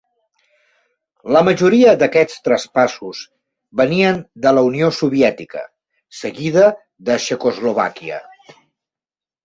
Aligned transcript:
La 1.35 1.43
majoria 1.47 1.91
d'aquests 2.03 2.39
traspassos 2.47 3.21
venien 3.83 4.19
de 4.47 4.55
la 4.59 4.65
Unió 4.71 4.91
Soviètica, 5.03 5.65
seguida 6.25 6.69
de 7.11 7.23
Txecoslovàquia. 7.23 8.23